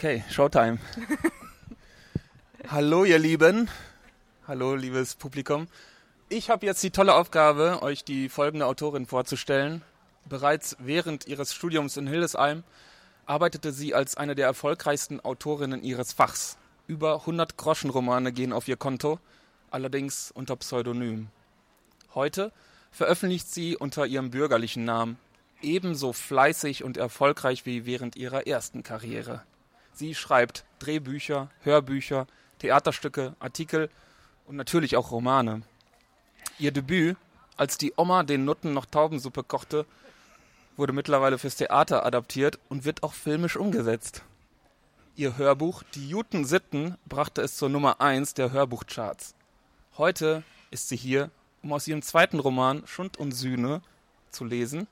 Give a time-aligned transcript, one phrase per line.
[0.00, 0.78] Okay, Showtime.
[2.68, 3.68] Hallo, ihr Lieben.
[4.46, 5.66] Hallo, liebes Publikum.
[6.28, 9.82] Ich habe jetzt die tolle Aufgabe, euch die folgende Autorin vorzustellen.
[10.28, 12.62] Bereits während ihres Studiums in Hildesheim
[13.26, 16.58] arbeitete sie als eine der erfolgreichsten Autorinnen ihres Fachs.
[16.86, 19.18] Über 100 Groschenromane gehen auf ihr Konto,
[19.72, 21.26] allerdings unter Pseudonym.
[22.14, 22.52] Heute
[22.92, 25.18] veröffentlicht sie unter ihrem bürgerlichen Namen
[25.60, 29.42] ebenso fleißig und erfolgreich wie während ihrer ersten Karriere.
[29.98, 32.28] Sie schreibt Drehbücher, Hörbücher,
[32.60, 33.90] Theaterstücke, Artikel
[34.46, 35.62] und natürlich auch Romane.
[36.60, 37.16] Ihr Debüt,
[37.56, 39.86] als die Oma den Nutten noch Taubensuppe kochte,
[40.76, 44.22] wurde mittlerweile fürs Theater adaptiert und wird auch filmisch umgesetzt.
[45.16, 49.34] Ihr Hörbuch Die Juten Sitten brachte es zur Nummer 1 der Hörbuchcharts.
[49.96, 53.82] Heute ist sie hier, um aus ihrem zweiten Roman Schund und Sühne
[54.30, 54.86] zu lesen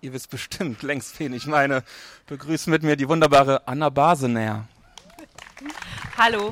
[0.00, 1.82] Ihr wisst bestimmt längst, wen ich meine.
[2.26, 4.68] Begrüßt mit mir die wunderbare Anna Basener.
[6.16, 6.50] Hallo.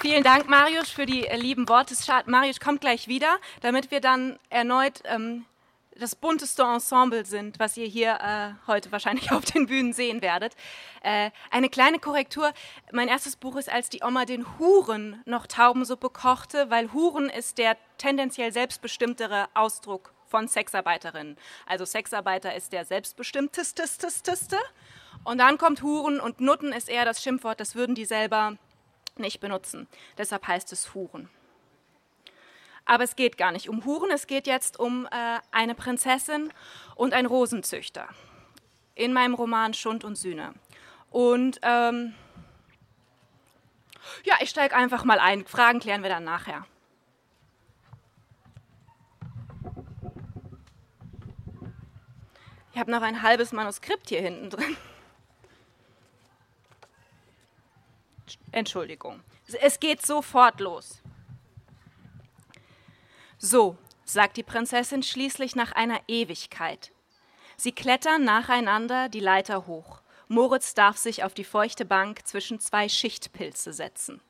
[0.00, 1.94] Vielen Dank, Marius, für die äh, lieben Worte.
[2.26, 5.46] Marius kommt gleich wieder, damit wir dann erneut ähm,
[5.96, 10.54] das bunteste Ensemble sind, was ihr hier äh, heute wahrscheinlich auf den Bühnen sehen werdet.
[11.02, 12.52] Äh, eine kleine Korrektur.
[12.92, 17.58] Mein erstes Buch ist, als die Oma den Huren noch Taubensuppe kochte, weil Huren ist
[17.58, 21.36] der tendenziell selbstbestimmtere Ausdruck von Sexarbeiterinnen.
[21.64, 24.58] Also Sexarbeiter ist der selbstbestimmteste.
[25.22, 28.56] Und dann kommt Huren und Nutten ist eher das Schimpfwort, das würden die selber
[29.16, 29.86] nicht benutzen.
[30.18, 31.28] Deshalb heißt es Huren.
[32.84, 36.52] Aber es geht gar nicht um Huren, es geht jetzt um äh, eine Prinzessin
[36.96, 38.08] und ein Rosenzüchter.
[38.96, 40.52] In meinem Roman Schund und Sühne.
[41.10, 42.12] Und ähm,
[44.24, 45.46] ja, ich steige einfach mal ein.
[45.46, 46.66] Fragen klären wir dann nachher.
[52.74, 54.76] Ich habe noch ein halbes Manuskript hier hinten drin.
[58.50, 59.22] Entschuldigung.
[59.60, 61.00] Es geht sofort los.
[63.38, 66.90] So, sagt die Prinzessin schließlich nach einer Ewigkeit.
[67.56, 70.00] Sie klettern nacheinander die Leiter hoch.
[70.26, 74.20] Moritz darf sich auf die feuchte Bank zwischen zwei Schichtpilze setzen.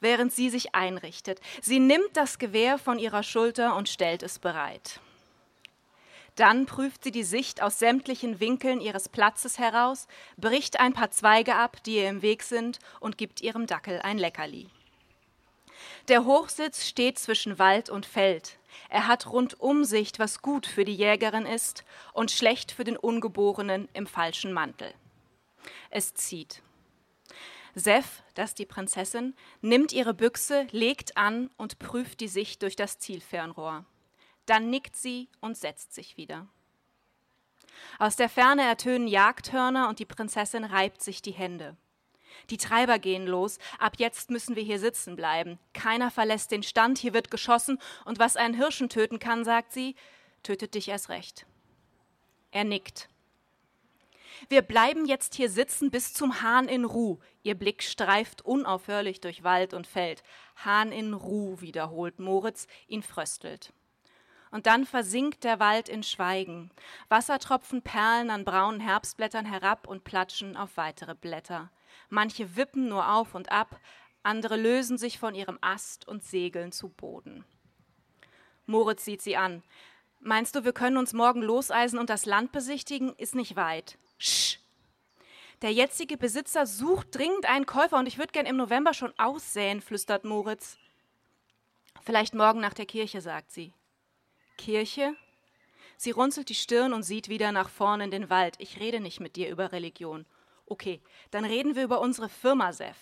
[0.00, 1.40] Während sie sich einrichtet.
[1.62, 4.98] Sie nimmt das Gewehr von ihrer Schulter und stellt es bereit.
[6.36, 11.54] Dann prüft sie die Sicht aus sämtlichen Winkeln ihres Platzes heraus, bricht ein paar Zweige
[11.54, 14.68] ab, die ihr im Weg sind, und gibt ihrem Dackel ein Leckerli.
[16.08, 18.58] Der Hochsitz steht zwischen Wald und Feld.
[18.88, 24.06] Er hat Rundumsicht, was gut für die Jägerin ist und schlecht für den Ungeborenen im
[24.06, 24.92] falschen Mantel.
[25.90, 26.62] Es zieht.
[27.74, 32.76] Sef, das ist die Prinzessin, nimmt ihre Büchse, legt an und prüft die Sicht durch
[32.76, 33.84] das Zielfernrohr.
[34.46, 36.48] Dann nickt sie und setzt sich wieder.
[37.98, 41.76] Aus der Ferne ertönen Jagdhörner und die Prinzessin reibt sich die Hände.
[42.50, 43.58] Die Treiber gehen los.
[43.78, 45.58] Ab jetzt müssen wir hier sitzen bleiben.
[45.72, 49.94] Keiner verlässt den Stand, hier wird geschossen, und was einen Hirschen töten kann, sagt sie,
[50.42, 51.46] tötet dich erst recht.
[52.50, 53.08] Er nickt.
[54.48, 57.18] Wir bleiben jetzt hier sitzen bis zum Hahn in Ruh.
[57.44, 60.22] Ihr Blick streift unaufhörlich durch Wald und Feld.
[60.56, 63.72] Hahn in Ruh, wiederholt Moritz, ihn fröstelt
[64.54, 66.70] und dann versinkt der Wald in Schweigen.
[67.08, 71.72] Wassertropfen perlen an braunen Herbstblättern herab und platschen auf weitere Blätter.
[72.08, 73.80] Manche wippen nur auf und ab,
[74.22, 77.44] andere lösen sich von ihrem Ast und segeln zu Boden.
[78.64, 79.64] Moritz sieht sie an.
[80.20, 83.12] Meinst du, wir können uns morgen loseisen und das Land besichtigen?
[83.16, 83.98] Ist nicht weit.
[84.18, 84.60] Sch!
[85.62, 89.80] Der jetzige Besitzer sucht dringend einen Käufer und ich würde gern im November schon aussäen,
[89.80, 90.78] flüstert Moritz.
[92.02, 93.72] Vielleicht morgen nach der Kirche, sagt sie.
[94.56, 95.14] Kirche?
[95.96, 98.56] Sie runzelt die Stirn und sieht wieder nach vorn in den Wald.
[98.58, 100.26] Ich rede nicht mit dir über Religion.
[100.66, 101.00] Okay,
[101.30, 102.96] dann reden wir über unsere Firma, Sef.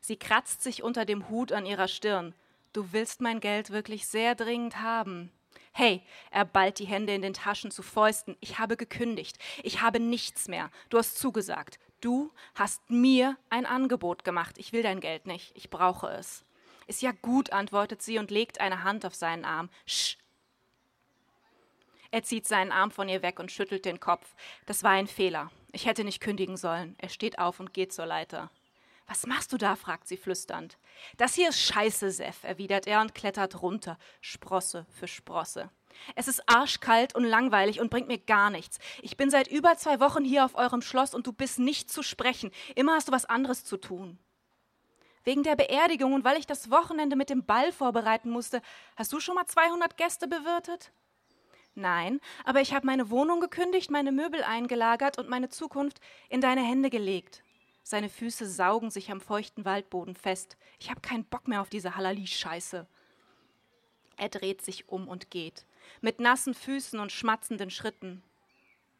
[0.00, 2.34] Sie kratzt sich unter dem Hut an ihrer Stirn.
[2.72, 5.32] Du willst mein Geld wirklich sehr dringend haben.
[5.72, 8.36] Hey, er ballt die Hände in den Taschen zu Fäusten.
[8.40, 9.38] Ich habe gekündigt.
[9.62, 10.70] Ich habe nichts mehr.
[10.88, 11.78] Du hast zugesagt.
[12.00, 14.56] Du hast mir ein Angebot gemacht.
[14.58, 15.52] Ich will dein Geld nicht.
[15.54, 16.44] Ich brauche es.
[16.86, 19.70] Ist ja gut, antwortet sie und legt eine Hand auf seinen Arm.
[19.86, 20.16] Sch,
[22.10, 24.34] er zieht seinen Arm von ihr weg und schüttelt den Kopf.
[24.66, 25.50] Das war ein Fehler.
[25.72, 26.94] Ich hätte nicht kündigen sollen.
[26.98, 28.50] Er steht auf und geht zur Leiter.
[29.06, 29.76] Was machst du da?
[29.76, 30.78] fragt sie flüsternd.
[31.16, 35.70] Das hier ist Scheiße, Sef, erwidert er und klettert runter, Sprosse für Sprosse.
[36.14, 38.78] Es ist arschkalt und langweilig und bringt mir gar nichts.
[39.02, 42.02] Ich bin seit über zwei Wochen hier auf eurem Schloss und du bist nicht zu
[42.02, 42.50] sprechen.
[42.74, 44.18] Immer hast du was anderes zu tun.
[45.24, 48.62] Wegen der Beerdigung und weil ich das Wochenende mit dem Ball vorbereiten musste,
[48.96, 50.92] hast du schon mal 200 Gäste bewirtet?
[51.78, 56.00] Nein, aber ich habe meine Wohnung gekündigt, meine Möbel eingelagert und meine Zukunft
[56.30, 57.42] in deine Hände gelegt.
[57.82, 60.56] Seine Füße saugen sich am feuchten Waldboden fest.
[60.80, 62.86] Ich habe keinen Bock mehr auf diese Halali-Scheiße.
[64.16, 65.66] Er dreht sich um und geht,
[66.00, 68.22] mit nassen Füßen und schmatzenden Schritten.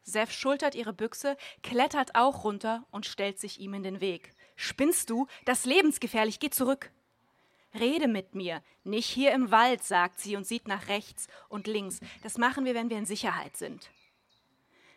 [0.03, 4.29] Sef schultert ihre Büchse, klettert auch runter und stellt sich ihm in den Weg.
[4.55, 5.25] Spinnst du?
[5.45, 6.91] Das ist lebensgefährlich, geh zurück.
[7.73, 11.99] Rede mit mir, nicht hier im Wald, sagt sie und sieht nach rechts und links.
[12.23, 13.89] Das machen wir, wenn wir in Sicherheit sind.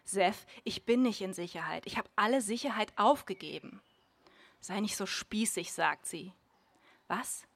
[0.05, 1.87] Sef, ich bin nicht in Sicherheit.
[1.87, 3.81] Ich habe alle Sicherheit aufgegeben.
[4.61, 6.33] Sei nicht so spießig, sagt sie.
[7.09, 7.47] Was?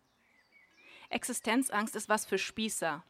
[1.11, 3.05] Existenzangst ist was für Spießer.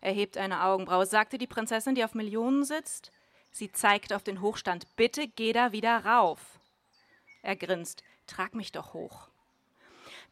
[0.00, 1.06] Er hebt eine Augenbraue.
[1.06, 3.10] Sagte die Prinzessin, die auf Millionen sitzt?
[3.50, 4.86] Sie zeigt auf den Hochstand.
[4.96, 6.60] Bitte geh da wieder rauf.
[7.42, 8.02] Er grinst.
[8.26, 9.27] Trag mich doch hoch.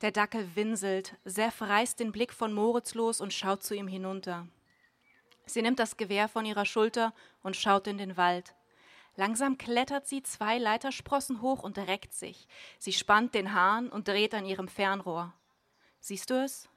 [0.02, 1.16] Der Dackel winselt.
[1.24, 4.46] Sef reißt den Blick von Moritz los und schaut zu ihm hinunter.
[5.46, 8.54] Sie nimmt das Gewehr von ihrer Schulter und schaut in den Wald.
[9.16, 12.46] Langsam klettert sie zwei Leitersprossen hoch und reckt sich.
[12.78, 15.32] Sie spannt den Hahn und dreht an ihrem Fernrohr.
[16.00, 16.68] Siehst du es?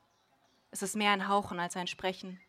[0.71, 2.39] Es ist mehr ein Hauchen als ein Sprechen.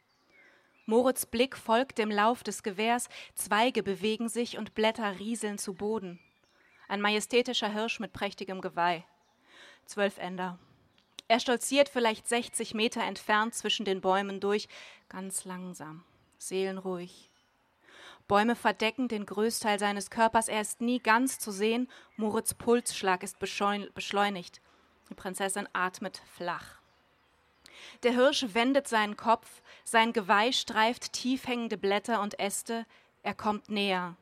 [0.86, 6.20] Moritz Blick folgt dem Lauf des Gewehrs, Zweige bewegen sich und Blätter rieseln zu Boden.
[6.88, 9.04] Ein majestätischer Hirsch mit prächtigem Geweih.
[9.86, 10.58] Zwölf Ender.
[11.28, 14.68] Er stolziert vielleicht 60 Meter entfernt zwischen den Bäumen durch,
[15.08, 16.04] ganz langsam
[16.42, 17.30] seelenruhig.
[18.26, 23.38] Bäume verdecken den Größteil seines Körpers, er ist nie ganz zu sehen, Moritz Pulsschlag ist
[23.38, 24.60] beschleunigt.
[25.08, 26.78] Die Prinzessin atmet flach.
[28.02, 32.86] Der Hirsch wendet seinen Kopf, sein Geweih streift tief hängende Blätter und Äste,
[33.22, 34.16] er kommt näher.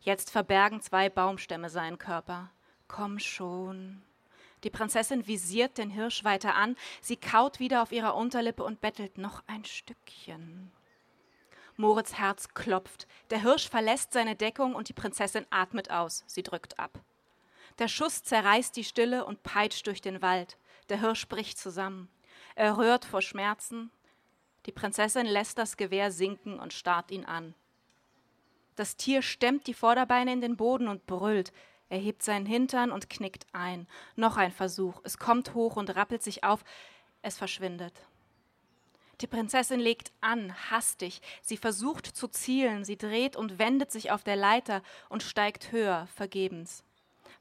[0.00, 2.50] Jetzt verbergen zwei Baumstämme seinen Körper.
[2.88, 4.02] Komm schon.
[4.64, 9.18] Die Prinzessin visiert den Hirsch weiter an, sie kaut wieder auf ihrer Unterlippe und bettelt
[9.18, 10.70] noch ein Stückchen.
[11.76, 13.06] Moritz Herz klopft.
[13.30, 16.24] Der Hirsch verlässt seine Deckung und die Prinzessin atmet aus.
[16.26, 17.00] Sie drückt ab.
[17.78, 20.58] Der Schuss zerreißt die Stille und peitscht durch den Wald.
[20.90, 22.10] Der Hirsch bricht zusammen.
[22.54, 23.90] Er rührt vor Schmerzen.
[24.66, 27.54] Die Prinzessin lässt das Gewehr sinken und starrt ihn an.
[28.76, 31.52] Das Tier stemmt die Vorderbeine in den Boden und brüllt.
[31.90, 33.86] Er hebt seinen Hintern und knickt ein.
[34.16, 35.00] Noch ein Versuch.
[35.02, 36.64] Es kommt hoch und rappelt sich auf.
[37.20, 37.92] Es verschwindet.
[39.20, 41.20] Die Prinzessin legt an, hastig.
[41.42, 46.06] Sie versucht zu zielen, sie dreht und wendet sich auf der Leiter und steigt höher,
[46.14, 46.84] vergebens.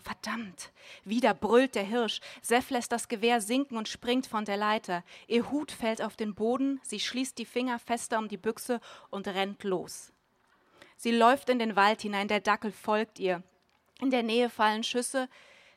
[0.02, 0.72] Verdammt!
[1.04, 2.20] Wieder brüllt der Hirsch.
[2.42, 5.04] Sef lässt das Gewehr sinken und springt von der Leiter.
[5.28, 9.28] Ihr Hut fällt auf den Boden, sie schließt die Finger fester um die Büchse und
[9.28, 10.12] rennt los.
[10.98, 13.44] Sie läuft in den Wald hinein, der Dackel folgt ihr.
[14.02, 15.28] In der Nähe fallen Schüsse,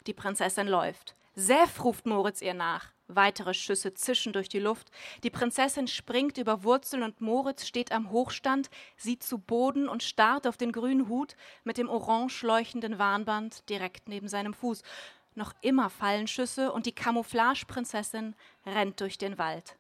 [0.06, 1.16] die Prinzessin läuft.
[1.34, 2.92] Sef ruft Moritz ihr nach.
[3.08, 4.90] Weitere Schüsse zischen durch die Luft.
[5.22, 10.46] Die Prinzessin springt über Wurzeln und Moritz steht am Hochstand, sieht zu Boden und starrt
[10.46, 11.34] auf den grünen Hut
[11.64, 14.82] mit dem orange leuchtenden Warnband direkt neben seinem Fuß.
[15.34, 18.34] Noch immer fallen Schüsse und die Camouflage-Prinzessin
[18.66, 19.76] rennt durch den Wald.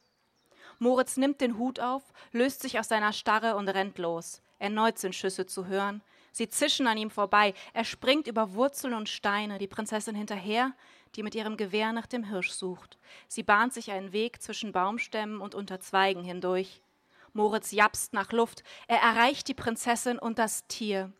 [0.78, 2.02] Moritz nimmt den Hut auf,
[2.32, 4.42] löst sich aus seiner Starre und rennt los.
[4.58, 6.02] Erneut sind Schüsse zu hören.
[6.32, 7.54] Sie zischen an ihm vorbei.
[7.74, 10.72] Er springt über Wurzeln und Steine, die Prinzessin hinterher,
[11.14, 12.98] die mit ihrem Gewehr nach dem Hirsch sucht.
[13.28, 16.82] Sie bahnt sich einen Weg zwischen Baumstämmen und unter Zweigen hindurch.
[17.34, 18.62] Moritz japst nach Luft.
[18.88, 21.12] Er erreicht die Prinzessin und das Tier.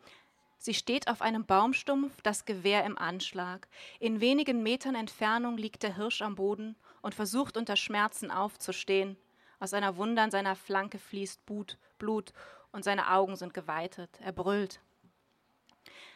[0.59, 3.67] Sie steht auf einem Baumstumpf, das Gewehr im Anschlag.
[3.99, 9.17] In wenigen Metern Entfernung liegt der Hirsch am Boden und versucht unter Schmerzen aufzustehen.
[9.59, 11.45] Aus einer Wunde an seiner Flanke fließt
[11.99, 12.33] Blut,
[12.73, 14.19] und seine Augen sind geweitet.
[14.23, 14.81] Er brüllt.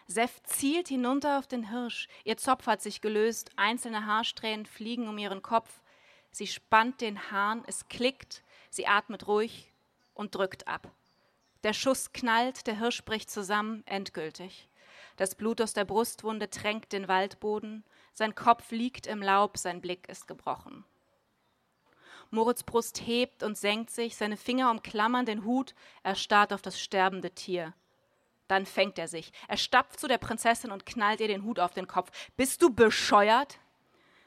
[0.07, 2.07] Sef zielt hinunter auf den Hirsch.
[2.25, 5.81] Ihr Zopf hat sich gelöst, einzelne Haarsträhnen fliegen um ihren Kopf.
[6.31, 9.73] Sie spannt den Hahn, es klickt, sie atmet ruhig
[10.15, 10.93] und drückt ab.
[11.65, 14.69] Der Schuss knallt, der Hirsch bricht zusammen, endgültig.
[15.17, 20.09] Das Blut aus der Brustwunde tränkt den Waldboden, sein Kopf liegt im Laub, sein Blick
[20.09, 20.85] ist gebrochen.
[22.31, 26.81] Moritz Brust hebt und senkt sich, seine Finger umklammern den Hut, er starrt auf das
[26.81, 27.75] sterbende Tier.
[28.49, 29.33] Dann fängt er sich.
[29.49, 32.11] Er stapft zu der Prinzessin und knallt ihr den Hut auf den Kopf.
[32.37, 33.59] Bist du bescheuert?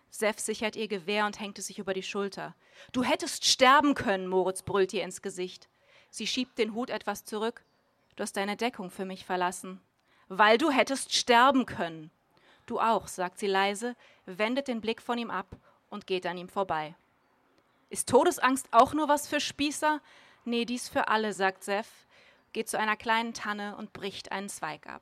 [0.09, 2.55] Sef sichert ihr Gewehr und hängt es sich über die Schulter.
[2.91, 5.69] Du hättest sterben können, Moritz brüllt ihr ins Gesicht.
[6.09, 7.63] Sie schiebt den Hut etwas zurück.
[8.15, 9.79] Du hast deine Deckung für mich verlassen.
[10.27, 12.11] Weil du hättest sterben können.
[12.65, 13.95] Du auch, sagt sie leise,
[14.25, 15.47] wendet den Blick von ihm ab
[15.89, 16.95] und geht an ihm vorbei.
[17.89, 20.01] Ist Todesangst auch nur was für Spießer?
[20.45, 21.87] Nee, dies für alle, sagt Sef
[22.53, 25.01] geht zu einer kleinen Tanne und bricht einen Zweig ab.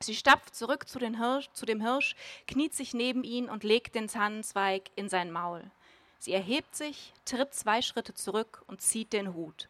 [0.00, 2.14] Sie stapft zurück zu, Hirsch, zu, dem Hirsch,
[2.46, 5.70] kniet sich neben ihn und legt den Tannenzweig in sein Maul.
[6.18, 9.68] Sie erhebt sich, tritt zwei Schritte zurück und zieht den Hut.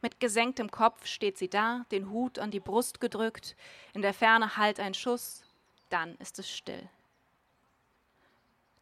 [0.00, 3.56] Mit gesenktem Kopf steht sie da, den Hut an die Brust gedrückt,
[3.94, 5.42] in der Ferne hallt ein Schuss,
[5.90, 6.88] dann ist es still.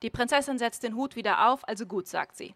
[0.02, 2.55] Die Prinzessin setzt den Hut wieder auf, also gut, sagt sie.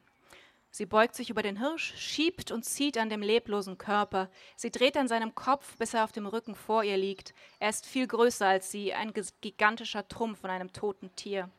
[0.72, 4.30] Sie beugt sich über den Hirsch, schiebt und zieht an dem leblosen Körper.
[4.56, 7.34] Sie dreht an seinem Kopf, bis er auf dem Rücken vor ihr liegt.
[7.58, 11.50] Er ist viel größer als sie, ein gigantischer Trumpf von einem toten Tier.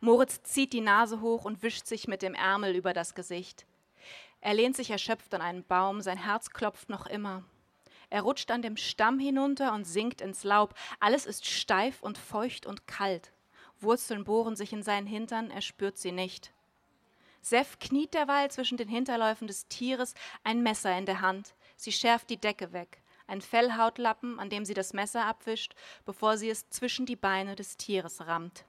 [0.00, 3.66] Moritz zieht die Nase hoch und wischt sich mit dem Ärmel über das Gesicht.
[4.40, 7.44] Er lehnt sich erschöpft an einen Baum, sein Herz klopft noch immer.
[8.08, 10.74] Er rutscht an dem Stamm hinunter und sinkt ins Laub.
[11.00, 13.32] Alles ist steif und feucht und kalt.
[13.78, 16.52] Wurzeln bohren sich in seinen Hintern, er spürt sie nicht.
[17.40, 21.54] Sef kniet derweil zwischen den Hinterläufen des Tieres, ein Messer in der Hand.
[21.76, 26.50] Sie schärft die Decke weg, ein Fellhautlappen, an dem sie das Messer abwischt, bevor sie
[26.50, 28.64] es zwischen die Beine des Tieres rammt.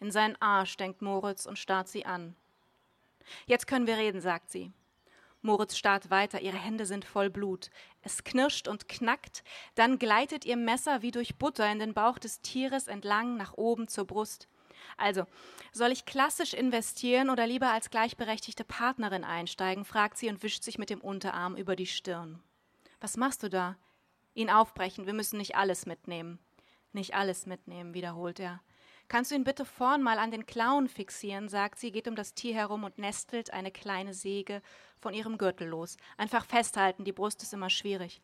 [0.00, 2.34] In seinen Arsch denkt Moritz und starrt sie an.
[3.46, 4.72] Jetzt können wir reden, sagt sie.
[5.40, 7.70] Moritz starrt weiter, ihre Hände sind voll Blut.
[8.02, 9.44] Es knirscht und knackt,
[9.76, 13.86] dann gleitet ihr Messer wie durch Butter in den Bauch des Tieres entlang nach oben
[13.86, 14.48] zur Brust.
[14.96, 15.24] Also,
[15.72, 19.84] soll ich klassisch investieren oder lieber als gleichberechtigte Partnerin einsteigen?
[19.84, 22.42] fragt sie und wischt sich mit dem Unterarm über die Stirn.
[23.00, 23.76] Was machst du da?
[24.34, 26.38] Ihn aufbrechen, wir müssen nicht alles mitnehmen.
[26.92, 28.60] Nicht alles mitnehmen, wiederholt er.
[29.08, 32.34] Kannst du ihn bitte vorn mal an den Klauen fixieren, sagt sie, geht um das
[32.34, 34.60] Tier herum und nestelt eine kleine Säge
[35.00, 35.96] von ihrem Gürtel los.
[36.18, 38.20] Einfach festhalten, die Brust ist immer schwierig.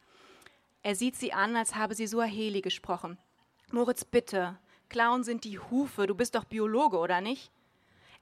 [0.82, 3.18] Er sieht sie an, als habe sie Suaheli gesprochen.
[3.72, 4.58] Moritz, bitte.
[4.88, 7.50] Klauen sind die Hufe, du bist doch Biologe, oder nicht?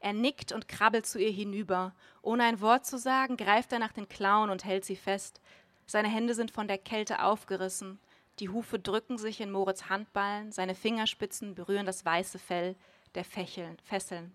[0.01, 1.95] Er nickt und krabbelt zu ihr hinüber.
[2.23, 5.41] Ohne ein Wort zu sagen, greift er nach den Klauen und hält sie fest.
[5.87, 8.01] Seine Hände sind von der Kälte aufgerissen.
[8.39, 12.75] Die Hufe drücken sich in Moritz Handballen, seine Fingerspitzen berühren das weiße Fell
[13.15, 14.35] der Fächeln, Fesseln.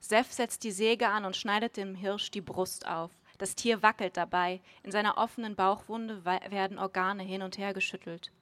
[0.00, 3.12] Sef setzt die Säge an und schneidet dem Hirsch die Brust auf.
[3.38, 4.60] Das Tier wackelt dabei.
[4.82, 8.32] In seiner offenen Bauchwunde werden Organe hin und her geschüttelt.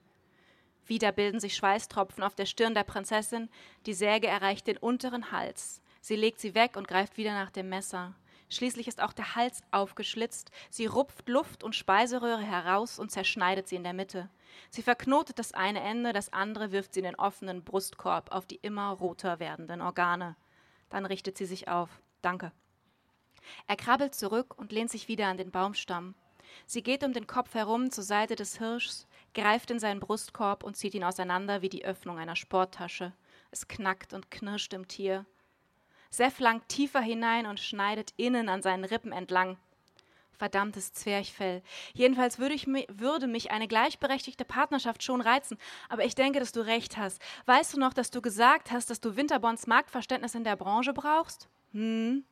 [0.87, 3.49] Wieder bilden sich Schweißtropfen auf der Stirn der Prinzessin.
[3.87, 5.83] Die Säge erreicht den unteren Hals.
[6.01, 8.15] Sie legt sie weg und greift wieder nach dem Messer.
[8.49, 10.51] Schließlich ist auch der Hals aufgeschlitzt.
[10.71, 14.29] Sie rupft Luft und Speiseröhre heraus und zerschneidet sie in der Mitte.
[14.71, 18.57] Sie verknotet das eine Ende, das andere wirft sie in den offenen Brustkorb auf die
[18.57, 20.37] immer roter werdenden Organe.
[20.89, 21.89] Dann richtet sie sich auf.
[22.23, 22.51] Danke.
[23.69, 26.17] Er krabbelt zurück und lehnt sich wieder an den Baumstamm.
[26.67, 30.77] Sie geht um den Kopf herum zur Seite des Hirschs, greift in seinen Brustkorb und
[30.77, 33.13] zieht ihn auseinander wie die Öffnung einer Sporttasche.
[33.51, 35.27] Es knackt und knirscht im Tier.
[36.11, 39.59] Seth langt tiefer hinein und schneidet innen an seinen Rippen entlang.
[40.33, 41.63] Verdammtes Zwerchfell.
[41.93, 45.59] Jedenfalls würde, ich, würde mich eine gleichberechtigte Partnerschaft schon reizen.
[45.89, 47.21] Aber ich denke, dass du recht hast.
[47.45, 51.49] Weißt du noch, dass du gesagt hast, dass du Winterborns Marktverständnis in der Branche brauchst?
[51.73, 52.25] Hm?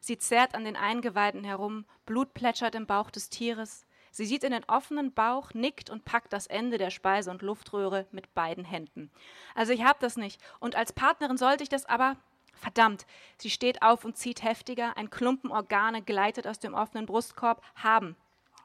[0.00, 3.85] Sie zerrt an den Eingeweiden herum, Blut plätschert im Bauch des Tieres.
[4.10, 8.06] Sie sieht in den offenen Bauch, nickt und packt das Ende der Speise- und Luftröhre
[8.12, 9.10] mit beiden Händen.
[9.54, 10.40] Also ich hab das nicht.
[10.60, 12.16] Und als Partnerin sollte ich das aber.
[12.54, 13.06] Verdammt.
[13.36, 14.96] Sie steht auf und zieht heftiger.
[14.96, 17.62] Ein Klumpen Organe gleitet aus dem offenen Brustkorb.
[17.74, 18.16] Haben.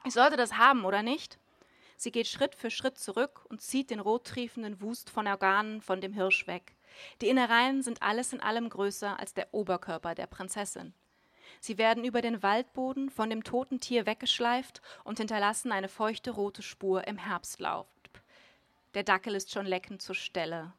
[0.04, 1.38] Ich sollte das haben, oder nicht?
[1.96, 6.12] Sie geht Schritt für Schritt zurück und zieht den rottriefenden Wust von Organen von dem
[6.12, 6.74] Hirsch weg.
[7.20, 10.94] Die Innereien sind alles in allem größer als der Oberkörper der Prinzessin.
[11.62, 16.60] Sie werden über den Waldboden von dem toten Tier weggeschleift und hinterlassen eine feuchte rote
[16.60, 17.86] Spur im Herbstlaub.
[18.94, 20.72] Der Dackel ist schon leckend zur Stelle.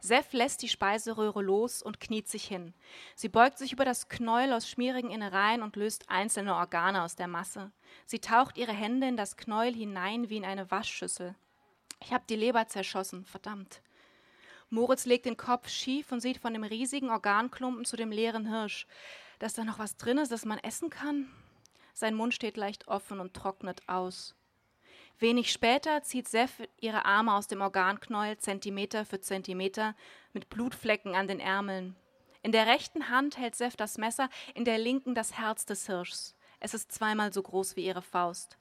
[0.00, 2.74] Sef lässt die Speiseröhre los und kniet sich hin.
[3.14, 7.26] Sie beugt sich über das Knäuel aus schmierigen Innereien und löst einzelne Organe aus der
[7.26, 7.72] Masse.
[8.04, 11.34] Sie taucht ihre Hände in das Knäuel hinein wie in eine Waschschüssel.
[12.02, 13.80] Ich hab die Leber zerschossen, verdammt.
[14.72, 18.86] Moritz legt den Kopf schief und sieht von dem riesigen Organklumpen zu dem leeren Hirsch
[19.42, 21.28] dass da noch was drin ist, das man essen kann?
[21.94, 24.36] Sein Mund steht leicht offen und trocknet aus.
[25.18, 29.96] Wenig später zieht Sef ihre Arme aus dem Organknäuel Zentimeter für Zentimeter
[30.32, 31.96] mit Blutflecken an den Ärmeln.
[32.42, 36.36] In der rechten Hand hält Sef das Messer, in der linken das Herz des Hirschs.
[36.60, 38.58] Es ist zweimal so groß wie ihre Faust.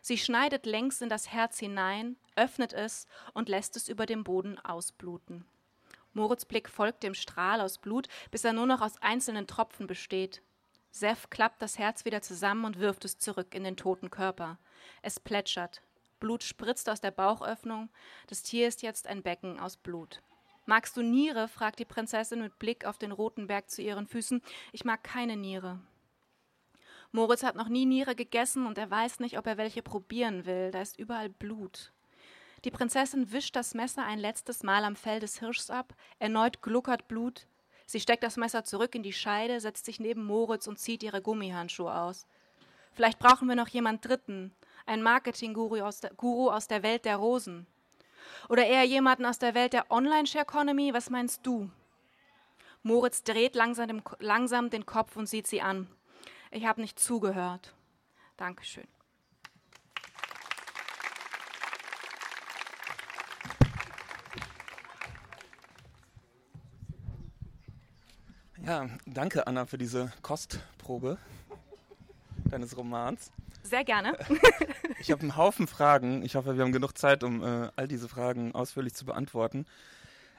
[0.00, 4.58] Sie schneidet längs in das Herz hinein, öffnet es und lässt es über dem Boden
[4.58, 5.44] ausbluten.
[6.14, 10.42] Moritz Blick folgt dem Strahl aus Blut, bis er nur noch aus einzelnen Tropfen besteht.
[10.90, 14.58] Sef klappt das Herz wieder zusammen und wirft es zurück in den toten Körper.
[15.00, 15.80] Es plätschert.
[16.20, 17.88] Blut spritzt aus der Bauchöffnung.
[18.26, 20.22] Das Tier ist jetzt ein Becken aus Blut.
[20.66, 21.48] Magst du Niere?
[21.48, 24.42] fragt die Prinzessin mit Blick auf den roten Berg zu ihren Füßen.
[24.72, 25.80] Ich mag keine Niere.
[27.12, 30.70] Moritz hat noch nie Niere gegessen und er weiß nicht, ob er welche probieren will.
[30.70, 31.92] Da ist überall Blut.
[32.64, 37.08] Die Prinzessin wischt das Messer ein letztes Mal am Fell des Hirschs ab, erneut gluckert
[37.08, 37.46] Blut.
[37.86, 41.20] Sie steckt das Messer zurück in die Scheide, setzt sich neben Moritz und zieht ihre
[41.20, 42.26] Gummihandschuhe aus.
[42.94, 44.52] Vielleicht brauchen wir noch jemand Dritten,
[44.86, 47.66] einen Marketing-Guru aus, der, Guru aus der Welt der Rosen.
[48.48, 50.94] Oder eher jemanden aus der Welt der Online-Share-Economy.
[50.94, 51.70] Was meinst du?
[52.82, 55.88] Moritz dreht langsam, langsam den Kopf und sieht sie an.
[56.54, 57.72] Ich habe nicht zugehört.
[58.36, 58.86] Dankeschön.
[68.64, 71.16] Ja, danke Anna für diese Kostprobe
[72.44, 73.32] deines Romans.
[73.62, 74.18] Sehr gerne.
[75.00, 76.22] ich habe einen Haufen Fragen.
[76.22, 79.64] Ich hoffe, wir haben genug Zeit, um äh, all diese Fragen ausführlich zu beantworten.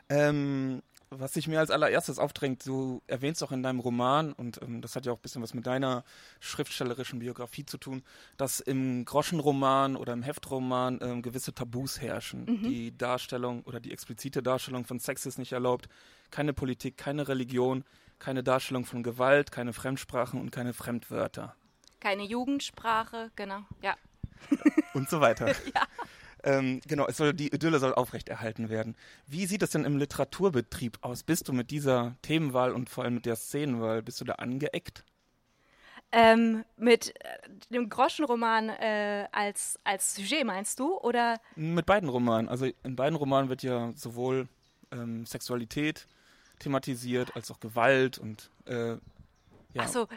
[0.09, 0.83] Ähm,
[1.19, 4.95] was sich mir als allererstes aufdrängt, du erwähnst auch in deinem Roman, und ähm, das
[4.95, 6.03] hat ja auch ein bisschen was mit deiner
[6.39, 8.03] schriftstellerischen Biografie zu tun,
[8.37, 12.45] dass im Groschenroman oder im Heftroman ähm, gewisse Tabus herrschen.
[12.45, 12.63] Mhm.
[12.63, 15.87] Die Darstellung oder die explizite Darstellung von Sex ist nicht erlaubt,
[16.31, 17.83] keine Politik, keine Religion,
[18.19, 21.55] keine Darstellung von Gewalt, keine Fremdsprachen und keine Fremdwörter.
[21.99, 23.95] Keine Jugendsprache, genau, ja.
[24.93, 25.47] und so weiter.
[25.75, 25.87] ja.
[26.43, 28.95] Ähm, genau, es soll, die Idylle soll aufrechterhalten werden.
[29.27, 31.23] Wie sieht das denn im Literaturbetrieb aus?
[31.23, 35.05] Bist du mit dieser Themenwahl und vor allem mit der Szenenwahl, bist du da angeeckt?
[36.11, 37.39] Ähm, mit äh,
[37.71, 40.97] dem Groschenroman äh, als, als Sujet meinst du?
[40.99, 41.39] Oder?
[41.55, 42.49] Mit beiden Romanen.
[42.49, 44.47] Also in beiden Romanen wird ja sowohl
[44.91, 46.07] ähm, Sexualität
[46.59, 48.97] thematisiert als auch Gewalt und äh,
[49.73, 49.81] ja.
[49.81, 50.07] Achso,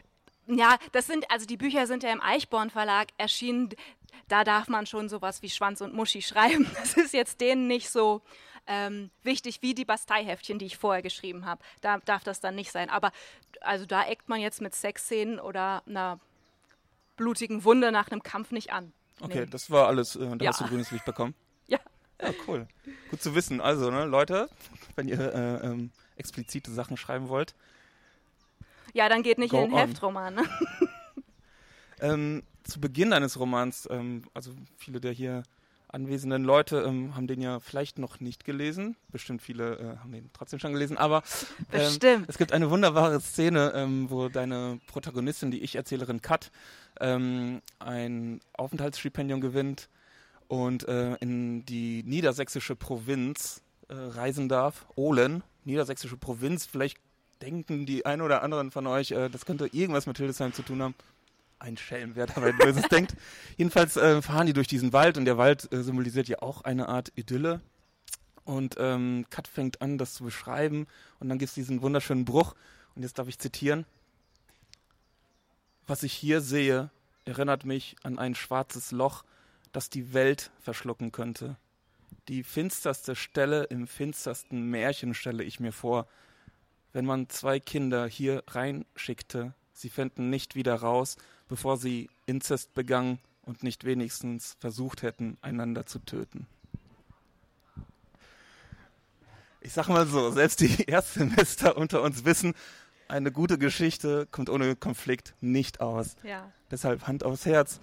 [0.48, 3.70] ja, das sind, also die Bücher sind ja im Eichborn Verlag erschienen.
[4.28, 6.70] Da darf man schon sowas wie Schwanz und Muschi schreiben.
[6.76, 8.22] Das ist jetzt denen nicht so
[8.66, 11.62] ähm, wichtig wie die Basteiheftchen, die ich vorher geschrieben habe.
[11.80, 12.90] Da darf das dann nicht sein.
[12.90, 13.12] Aber
[13.60, 16.18] also da eckt man jetzt mit Sexszenen oder einer
[17.16, 18.92] blutigen Wunde nach einem Kampf nicht an.
[19.20, 19.46] Okay, nee.
[19.46, 20.16] das war alles.
[20.16, 20.50] Äh, da ja.
[20.50, 21.34] hast du grünes Licht bekommen.
[21.68, 21.80] Ja.
[22.22, 22.68] Ja, cool.
[23.10, 23.60] Gut zu wissen.
[23.60, 24.48] Also, ne, Leute,
[24.94, 27.56] wenn ihr äh, ähm, explizite Sachen schreiben wollt,
[28.96, 29.76] ja, dann geht nicht in den.
[29.76, 30.36] Heftroman.
[30.36, 30.42] Ne?
[32.00, 35.42] ähm, zu Beginn eines Romans, ähm, also viele der hier
[35.88, 38.96] anwesenden Leute ähm, haben den ja vielleicht noch nicht gelesen.
[39.10, 40.98] Bestimmt viele äh, haben den trotzdem schon gelesen.
[40.98, 41.22] Aber
[41.72, 46.50] ähm, es gibt eine wunderbare Szene, ähm, wo deine Protagonistin, die Ich-Erzählerin Kat,
[47.00, 49.88] ähm, ein Aufenthaltsstipendium gewinnt
[50.48, 54.86] und äh, in die niedersächsische Provinz äh, reisen darf.
[54.96, 56.66] Ohlen, niedersächsische Provinz.
[56.66, 56.98] Vielleicht
[57.40, 60.82] denken die ein oder anderen von euch, äh, das könnte irgendwas mit Hildesheim zu tun
[60.82, 60.94] haben.
[61.58, 63.16] Ein Schelm, wer dabei Böses denkt.
[63.56, 66.88] Jedenfalls äh, fahren die durch diesen Wald und der Wald äh, symbolisiert ja auch eine
[66.88, 67.60] Art Idylle.
[68.44, 70.86] Und ähm, Kat fängt an, das zu beschreiben
[71.18, 72.54] und dann gibt es diesen wunderschönen Bruch.
[72.94, 73.86] Und jetzt darf ich zitieren.
[75.86, 76.90] Was ich hier sehe,
[77.24, 79.24] erinnert mich an ein schwarzes Loch,
[79.72, 81.56] das die Welt verschlucken könnte.
[82.28, 86.08] Die finsterste Stelle im finstersten Märchen stelle ich mir vor,
[86.92, 91.16] wenn man zwei Kinder hier reinschickte, sie fänden nicht wieder raus,
[91.48, 96.46] bevor sie Inzest begangen und nicht wenigstens versucht hätten, einander zu töten.
[99.60, 102.54] Ich sag mal so, selbst die Erstsemester unter uns wissen,
[103.08, 106.16] eine gute Geschichte kommt ohne Konflikt nicht aus.
[106.22, 106.50] Ja.
[106.70, 107.80] Deshalb Hand aufs Herz.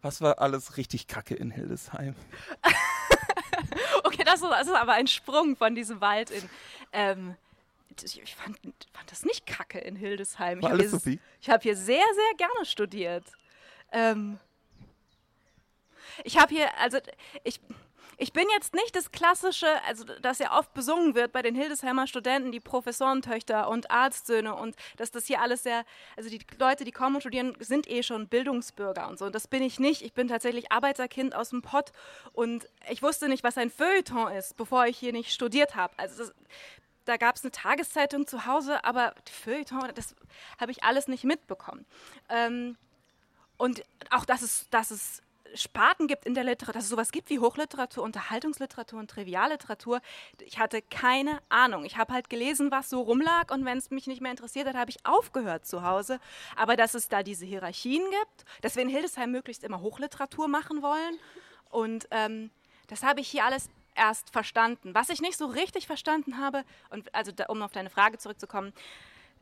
[0.00, 2.14] Was war alles richtig kacke in Hildesheim?
[4.04, 6.42] okay, das ist, das ist, aber ein Sprung von diesem Wald in.
[6.92, 7.34] Ähm,
[8.02, 8.58] ich fand,
[8.92, 10.62] fand das nicht kacke in Hildesheim.
[10.62, 13.24] War ich habe hier, hab hier sehr, sehr gerne studiert.
[13.92, 14.38] Ähm,
[16.24, 16.98] ich habe hier, also
[17.42, 17.60] ich,
[18.16, 22.06] ich bin jetzt nicht das klassische, also das ja oft besungen wird bei den Hildesheimer
[22.06, 25.84] Studenten, die Professorentöchter und Arztsöhne und dass das hier alles sehr,
[26.16, 29.26] also die Leute, die kommen und studieren, sind eh schon Bildungsbürger und so.
[29.26, 30.02] Und das bin ich nicht.
[30.02, 31.92] Ich bin tatsächlich Arbeiterkind aus dem Pott
[32.32, 35.94] und ich wusste nicht, was ein Feuilleton ist, bevor ich hier nicht studiert habe.
[35.96, 36.34] Also das,
[37.04, 40.14] da gab es eine Tageszeitung zu Hause, aber Feuilleton, das
[40.60, 41.84] habe ich alles nicht mitbekommen.
[42.28, 42.76] Ähm,
[43.56, 45.22] und auch, dass es, dass es
[45.54, 50.00] Sparten gibt in der Literatur, dass es sowas gibt wie Hochliteratur, Unterhaltungsliteratur und Trivialliteratur.
[50.40, 51.84] Ich hatte keine Ahnung.
[51.84, 54.74] Ich habe halt gelesen, was so rumlag und wenn es mich nicht mehr interessiert hat,
[54.74, 56.18] habe ich aufgehört zu Hause.
[56.56, 60.82] Aber dass es da diese Hierarchien gibt, dass wir in Hildesheim möglichst immer Hochliteratur machen
[60.82, 61.18] wollen
[61.70, 62.50] und ähm,
[62.86, 64.94] das habe ich hier alles erst verstanden.
[64.94, 68.72] Was ich nicht so richtig verstanden habe, und also da, um auf deine Frage zurückzukommen,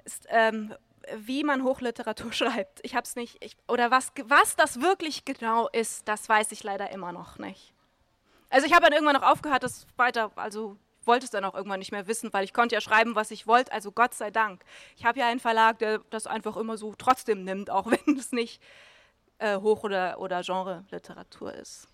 [0.04, 0.74] ist, ähm,
[1.16, 2.80] wie man Hochliteratur schreibt.
[2.82, 6.62] Ich habe es nicht, ich, oder was, was das wirklich genau ist, das weiß ich
[6.62, 7.72] leider immer noch nicht.
[8.50, 11.78] Also ich habe dann irgendwann noch aufgehört, das weiter, also wollte es dann auch irgendwann
[11.78, 14.64] nicht mehr wissen, weil ich konnte ja schreiben, was ich wollte, also Gott sei Dank.
[14.96, 18.32] Ich habe ja einen Verlag, der das einfach immer so trotzdem nimmt, auch wenn es
[18.32, 18.62] nicht
[19.38, 21.88] äh, Hoch- oder, oder Genre-Literatur ist.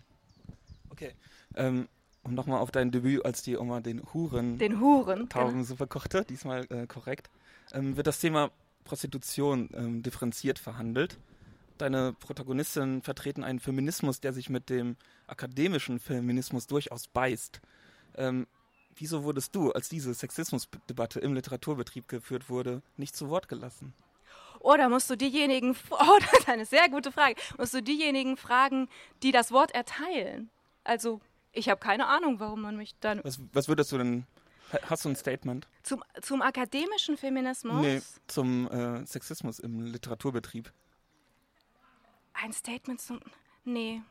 [0.90, 1.14] Okay.
[1.54, 1.88] Ähm,
[2.22, 5.92] um nochmal auf dein Debüt, als die Oma den Huren, den Huren Taubensuppe genau.
[5.92, 7.30] kochte, diesmal äh, korrekt,
[7.72, 8.50] ähm, wird das Thema
[8.84, 11.18] Prostitution ähm, differenziert verhandelt.
[11.78, 14.96] deine Protagonistinnen vertreten einen Feminismus, der sich mit dem
[15.28, 17.60] akademischen Feminismus durchaus beißt.
[18.16, 18.46] Ähm,
[18.96, 23.94] wieso wurdest du, als diese Sexismusdebatte im Literaturbetrieb geführt wurde, nicht zu Wort gelassen?
[24.60, 28.36] Oh, da musst du diejenigen, oh, das ist eine sehr gute Frage, musst du diejenigen
[28.36, 28.88] fragen,
[29.22, 30.50] die das Wort erteilen.
[30.84, 31.20] Also,
[31.58, 33.20] ich habe keine Ahnung, warum man mich dann.
[33.24, 34.26] Was, was würdest du denn
[34.82, 35.66] Hast du ein Statement?
[35.82, 37.80] Zum, zum akademischen Feminismus?
[37.80, 40.70] Nee, zum äh, Sexismus im Literaturbetrieb.
[42.34, 43.20] Ein Statement zum.
[43.64, 44.02] Nee.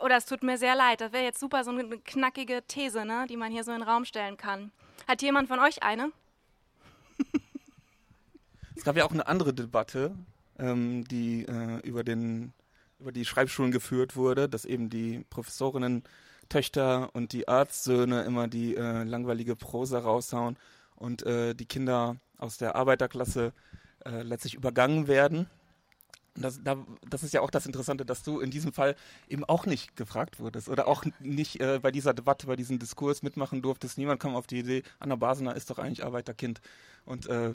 [0.00, 1.00] Oder es tut mir sehr leid.
[1.00, 3.88] Das wäre jetzt super so eine knackige These, ne, die man hier so in den
[3.88, 4.70] Raum stellen kann.
[5.06, 6.12] Hat jemand von euch eine?
[8.76, 10.14] es gab ja auch eine andere Debatte,
[10.58, 12.52] ähm, die äh, über, den,
[12.98, 16.04] über die Schreibschulen geführt wurde, dass eben die Professorinnen
[16.48, 20.56] Töchter und die Arztsöhne immer die äh, langweilige Prosa raushauen
[20.96, 23.52] und äh, die Kinder aus der Arbeiterklasse
[24.04, 25.48] äh, letztlich übergangen werden.
[26.34, 26.76] Das, da,
[27.08, 28.94] das, ist ja auch das Interessante, dass du in diesem Fall
[29.28, 33.22] eben auch nicht gefragt wurdest oder auch nicht äh, bei dieser Debatte, bei diesem Diskurs
[33.22, 33.98] mitmachen durftest.
[33.98, 36.60] Niemand kam auf die Idee, Anna Basener ist doch eigentlich Arbeiterkind.
[37.04, 37.54] Und äh,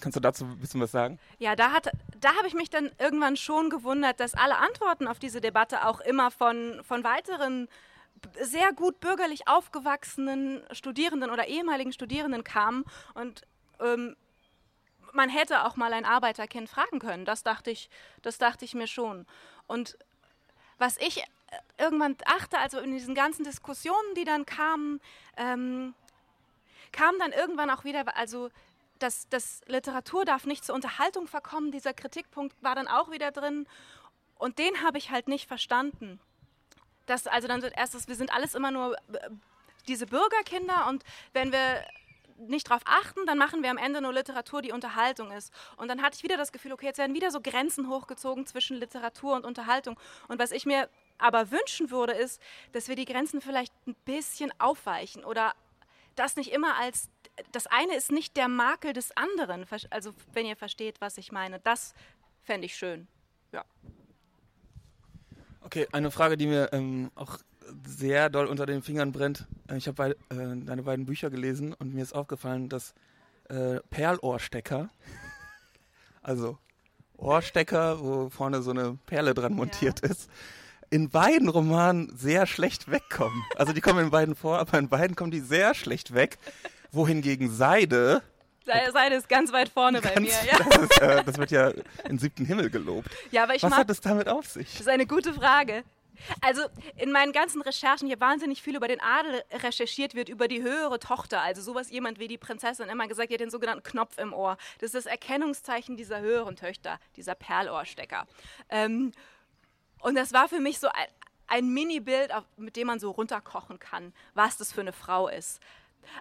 [0.00, 1.18] Kannst du dazu ein bisschen was sagen?
[1.38, 1.72] Ja, da,
[2.20, 6.00] da habe ich mich dann irgendwann schon gewundert, dass alle Antworten auf diese Debatte auch
[6.00, 7.68] immer von, von weiteren
[8.40, 12.84] sehr gut bürgerlich aufgewachsenen Studierenden oder ehemaligen Studierenden kamen.
[13.14, 13.42] Und
[13.80, 14.16] ähm,
[15.12, 17.24] man hätte auch mal ein Arbeiterkind fragen können.
[17.24, 17.90] Das dachte ich,
[18.22, 19.26] das dachte ich mir schon.
[19.66, 19.96] Und
[20.78, 21.24] was ich
[21.78, 25.00] irgendwann dachte, also in diesen ganzen Diskussionen, die dann kamen,
[25.36, 25.94] ähm,
[26.92, 28.50] kam dann irgendwann auch wieder, also
[29.02, 31.72] dass, dass Literatur darf nicht zur Unterhaltung verkommen.
[31.72, 33.66] Dieser Kritikpunkt war dann auch wieder drin.
[34.38, 36.20] Und den habe ich halt nicht verstanden.
[37.06, 39.30] Das, also dann wird erstes, wir sind alles immer nur äh,
[39.88, 41.84] diese Bürgerkinder und wenn wir
[42.48, 45.52] nicht darauf achten, dann machen wir am Ende nur Literatur, die Unterhaltung ist.
[45.76, 48.76] Und dann hatte ich wieder das Gefühl, okay, jetzt werden wieder so Grenzen hochgezogen zwischen
[48.78, 49.98] Literatur und Unterhaltung.
[50.28, 52.40] Und was ich mir aber wünschen würde, ist,
[52.72, 55.52] dass wir die Grenzen vielleicht ein bisschen aufweichen oder
[56.16, 57.10] das nicht immer als
[57.52, 59.64] das eine ist nicht der Makel des anderen.
[59.90, 61.94] Also wenn ihr versteht, was ich meine, das
[62.42, 63.06] fände ich schön.
[63.52, 63.64] Ja.
[65.62, 67.38] Okay, eine Frage, die mir ähm, auch
[67.86, 69.46] sehr doll unter den Fingern brennt.
[69.68, 72.94] Äh, ich habe äh, deine beiden Bücher gelesen und mir ist aufgefallen, dass
[73.48, 74.90] äh, Perlohrstecker,
[76.22, 76.58] also
[77.16, 80.10] Ohrstecker, wo vorne so eine Perle dran montiert ja.
[80.10, 80.30] ist,
[80.88, 83.44] in beiden Romanen sehr schlecht wegkommen.
[83.56, 86.38] Also die kommen in beiden vor, aber in beiden kommen die sehr schlecht weg
[86.92, 88.22] wohingegen Seide
[88.92, 90.30] Seide ist ganz weit vorne ganz, bei mir.
[90.30, 90.58] Ja.
[90.58, 91.72] Das, ist, äh, das, wird ja
[92.08, 93.10] in siebten Himmel gelobt.
[93.30, 94.70] Ja, aber ich Was mag, hat es damit auf sich?
[94.72, 95.84] Das ist eine gute Frage.
[96.42, 96.62] Also
[96.96, 100.98] in meinen ganzen Recherchen hier wahnsinnig viel über den Adel recherchiert wird, über die höhere
[100.98, 104.34] Tochter, also sowas jemand wie die Prinzessin immer gesagt, die hat den sogenannten Knopf im
[104.34, 104.58] Ohr.
[104.78, 108.26] Das ist das Erkennungszeichen dieser höheren Töchter, dieser Perlohrstecker.
[108.68, 109.12] Ähm,
[110.00, 111.06] und das war für mich so ein,
[111.46, 115.60] ein Mini-Bild, mit dem man so runterkochen kann, was das für eine Frau ist.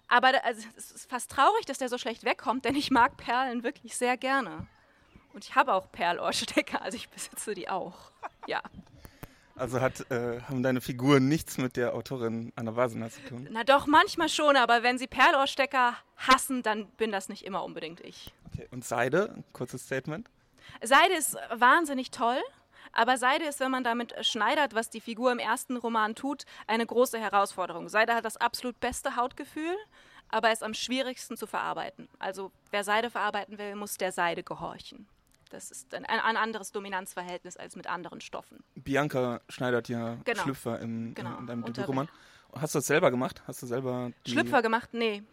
[0.08, 3.64] Aber also, es ist fast traurig, dass der so schlecht wegkommt, denn ich mag Perlen
[3.64, 4.68] wirklich sehr gerne.
[5.34, 8.12] Und ich habe auch Perlohrstecker, also ich besitze die auch.
[8.48, 8.62] Ja.
[9.56, 13.48] Also hat, äh, haben deine Figuren nichts mit der Autorin Anna Wasener zu tun?
[13.52, 18.00] Na doch, manchmal schon, aber wenn sie Perlohrstecker hassen, dann bin das nicht immer unbedingt
[18.00, 18.34] ich.
[18.48, 20.30] Okay, und Seide, kurzes Statement?
[20.82, 22.40] Seide ist wahnsinnig toll.
[22.92, 26.86] Aber Seide ist, wenn man damit schneidert, was die Figur im ersten Roman tut, eine
[26.86, 27.90] große Herausforderung.
[27.90, 29.76] Seide hat das absolut beste Hautgefühl,
[30.30, 32.08] aber ist am schwierigsten zu verarbeiten.
[32.20, 35.08] Also wer Seide verarbeiten will, muss der Seide gehorchen.
[35.50, 38.64] Das ist ein, ein anderes Dominanzverhältnis als mit anderen Stoffen.
[38.76, 40.44] Bianca schneidert ja genau.
[40.44, 41.38] Schlüpfer im, genau.
[41.40, 42.08] in deinem Debütroman.
[42.54, 43.42] Hast du das selber gemacht?
[43.48, 44.90] Hast du selber Schlüpfer gemacht?
[44.94, 45.24] Nee.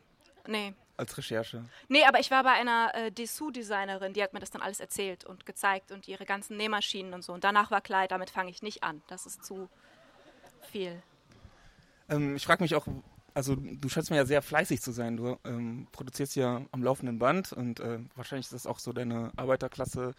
[0.46, 1.64] Nee als Recherche?
[1.88, 5.24] Nee, aber ich war bei einer äh, Dessous-Designerin, die hat mir das dann alles erzählt
[5.24, 7.32] und gezeigt und ihre ganzen Nähmaschinen und so.
[7.32, 9.02] Und danach war klar, damit fange ich nicht an.
[9.08, 9.68] Das ist zu
[10.70, 11.02] viel.
[12.08, 12.86] Ähm, ich frage mich auch,
[13.36, 15.18] also du scheinst mir ja sehr fleißig zu sein.
[15.18, 19.30] Du ähm, produzierst ja am laufenden Band und äh, wahrscheinlich ist das auch so deine
[19.36, 20.14] Arbeiterklasse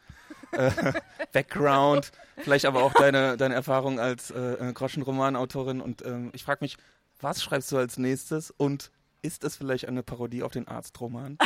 [0.51, 0.71] äh,
[1.33, 5.81] Background, vielleicht aber auch deine, deine Erfahrung als äh, Groschenromanautorin.
[5.81, 6.77] Und ähm, ich frage mich,
[7.19, 8.91] was schreibst du als nächstes und
[9.27, 11.37] ist es vielleicht eine Parodie auf den Arztroman?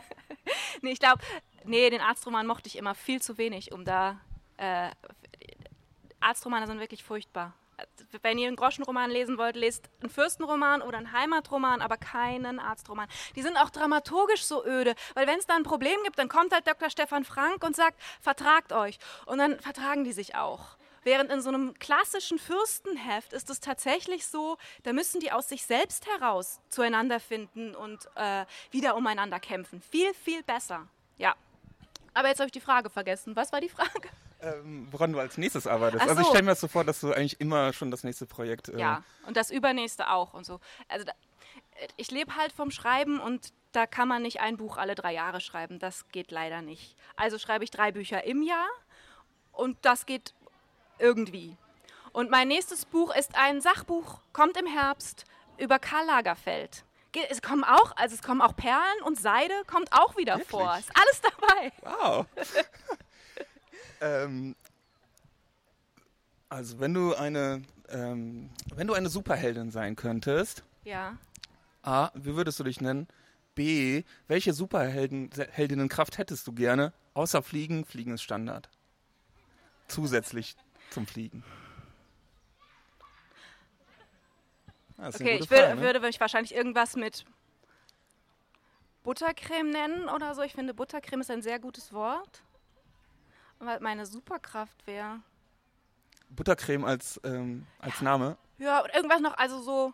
[0.82, 1.22] nee, ich glaube,
[1.64, 4.20] nee, den Arztroman mochte ich immer viel zu wenig, um da.
[4.56, 4.90] Äh,
[6.20, 7.54] Arztromane sind wirklich furchtbar.
[8.22, 13.08] Wenn ihr einen Groschenroman lesen wollt, lest einen Fürstenroman oder einen Heimatroman, aber keinen Arztroman.
[13.34, 16.52] Die sind auch dramaturgisch so öde, weil wenn es da ein Problem gibt, dann kommt
[16.52, 16.90] halt Dr.
[16.90, 18.98] Stefan Frank und sagt, vertragt euch.
[19.24, 20.76] Und dann vertragen die sich auch.
[21.02, 25.64] Während in so einem klassischen Fürstenheft ist es tatsächlich so, da müssen die aus sich
[25.64, 29.80] selbst heraus zueinander finden und äh, wieder umeinander kämpfen.
[29.80, 30.88] Viel, viel besser.
[31.16, 31.34] Ja.
[32.12, 33.36] Aber jetzt habe ich die Frage vergessen.
[33.36, 34.08] Was war die Frage?
[34.42, 36.02] Ähm, woran du als nächstes arbeitest.
[36.02, 36.32] Ach Also ich so.
[36.32, 38.68] stelle mir das so vor, dass du eigentlich immer schon das nächste Projekt.
[38.68, 40.60] Äh, Ja, und das übernächste auch und so.
[40.88, 41.12] Also da,
[41.96, 45.40] ich lebe halt vom Schreiben und da kann man nicht ein Buch alle drei Jahre
[45.40, 45.78] schreiben.
[45.78, 46.96] Das geht leider nicht.
[47.16, 48.66] Also schreibe ich drei Bücher im Jahr
[49.52, 50.34] und das geht
[51.00, 51.56] irgendwie.
[52.12, 55.24] Und mein nächstes Buch ist ein Sachbuch, kommt im Herbst
[55.58, 56.84] über Karl Lagerfeld.
[57.12, 60.48] Ge- Es kommen auch, also es kommen auch Perlen und Seide kommt auch wieder Wirklich?
[60.50, 60.76] vor.
[60.78, 61.72] Ist alles dabei.
[61.82, 62.26] Wow.
[64.00, 64.56] ähm,
[66.48, 71.16] also wenn du eine, ähm, wenn du eine Superheldin sein könntest, Ja.
[71.82, 73.08] A, wie würdest du dich nennen?
[73.54, 76.92] B, welche Superheldinnenkraft hättest du gerne?
[77.14, 78.68] Außer Fliegen, Fliegen ist Standard.
[79.88, 80.56] Zusätzlich
[80.90, 81.44] zum Fliegen.
[84.98, 85.82] Okay, ich würde, Frage, ne?
[85.82, 87.24] würde mich wahrscheinlich irgendwas mit
[89.02, 90.42] Buttercreme nennen oder so.
[90.42, 92.42] Ich finde, Buttercreme ist ein sehr gutes Wort.
[93.58, 95.20] Weil meine Superkraft wäre.
[96.30, 98.36] Buttercreme als, ähm, als Name.
[98.58, 99.92] Ja, und irgendwas noch, also so.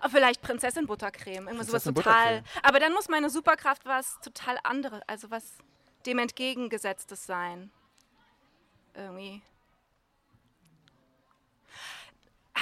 [0.00, 1.46] ah, vielleicht Prinzessin Buttercreme.
[1.46, 2.36] Irgendwas sowas Prinzessin total.
[2.40, 2.62] Buttercreme.
[2.62, 5.58] Aber dann muss meine Superkraft was total anderes, also was
[6.06, 7.70] dem entgegengesetztes sein.
[8.94, 9.42] Irgendwie.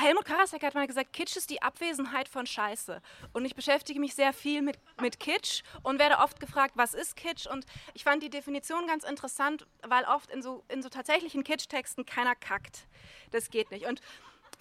[0.05, 3.01] Helmut Karasek hat mal gesagt, Kitsch ist die Abwesenheit von Scheiße.
[3.33, 7.17] Und ich beschäftige mich sehr viel mit, mit Kitsch und werde oft gefragt, was ist
[7.17, 7.47] Kitsch?
[7.47, 7.64] Und
[7.95, 12.35] ich fand die Definition ganz interessant, weil oft in so, in so tatsächlichen Kitsch-Texten keiner
[12.35, 12.87] kackt.
[13.31, 13.87] Das geht nicht.
[13.87, 14.03] Und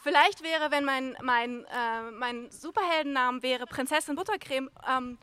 [0.02, 5.18] vielleicht wäre, wenn mein, mein, äh, mein Superheldennamen wäre Prinzessin Buttercreme, ähm,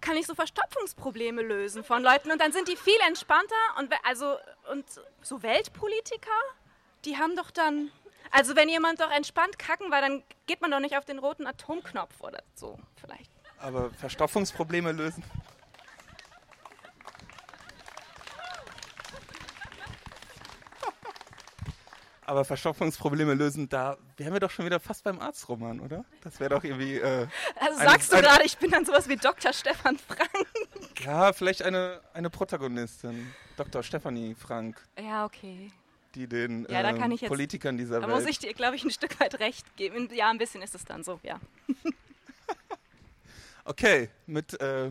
[0.00, 4.36] kann ich so Verstopfungsprobleme lösen von Leuten und dann sind die viel entspannter und also
[4.70, 4.86] und
[5.20, 6.30] so Weltpolitiker,
[7.04, 7.90] die haben doch dann
[8.32, 11.46] also wenn jemand doch entspannt kacken war, dann geht man doch nicht auf den roten
[11.46, 13.30] Atomknopf oder so vielleicht.
[13.58, 15.22] Aber Verstopfungsprobleme lösen.
[22.24, 26.04] Aber Verstopfungsprobleme lösen, da wären wir doch schon wieder fast beim Arztroman, oder?
[26.22, 26.96] Das wäre doch irgendwie.
[26.98, 29.52] Äh, Also Eine- sagst du eine- gerade, ich bin dann sowas wie Dr.
[29.52, 30.30] Stefan Frank?
[31.04, 33.82] ja, vielleicht eine, eine Protagonistin, Dr.
[33.82, 35.72] Stephanie Frank, Ja, okay.
[36.14, 38.16] Die den Ja, da ähm, kann ich jetzt- Politikern dieser Da Welt.
[38.20, 40.08] muss ich dir, glaube ich, ein Stück weit recht geben.
[40.14, 41.40] Ja, ein bisschen ist es dann so, ja.
[43.64, 44.90] Okay, mit äh,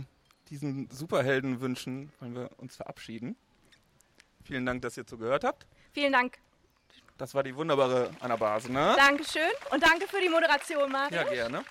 [0.49, 3.35] diesen Superheldenwünschen wollen wir uns verabschieden.
[4.45, 5.65] Vielen Dank, dass ihr zugehört habt.
[5.91, 6.37] Vielen Dank.
[7.17, 8.95] Das war die wunderbare Anna Base, ne?
[8.97, 11.17] Dankeschön und danke für die Moderation, Mario.
[11.17, 11.63] Ja, gerne.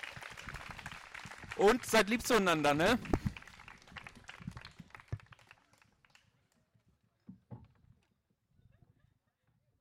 [1.57, 2.97] Und seid lieb zueinander, ne?